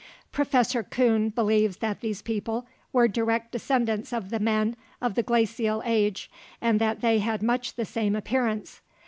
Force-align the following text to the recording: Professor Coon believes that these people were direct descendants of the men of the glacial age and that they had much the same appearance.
Professor 0.31 0.81
Coon 0.81 1.29
believes 1.29 1.77
that 1.77 2.01
these 2.01 2.23
people 2.23 2.65
were 2.91 3.07
direct 3.07 3.51
descendants 3.51 4.11
of 4.11 4.31
the 4.31 4.39
men 4.39 4.75
of 4.99 5.13
the 5.13 5.21
glacial 5.21 5.83
age 5.85 6.31
and 6.59 6.79
that 6.81 7.01
they 7.01 7.19
had 7.19 7.43
much 7.43 7.75
the 7.75 7.85
same 7.85 8.15
appearance. 8.15 8.81